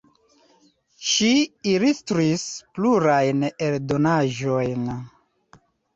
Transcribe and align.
Ŝi 1.09 1.27
ilustris 1.73 2.45
plurajn 2.79 3.45
eldonaĵojn. 3.67 4.89